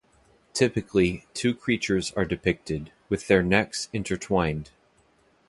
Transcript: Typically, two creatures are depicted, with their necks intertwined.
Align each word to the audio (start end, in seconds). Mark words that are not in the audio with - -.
Typically, 0.55 1.27
two 1.35 1.53
creatures 1.53 2.11
are 2.13 2.25
depicted, 2.25 2.91
with 3.07 3.27
their 3.27 3.43
necks 3.43 3.87
intertwined. 3.93 4.71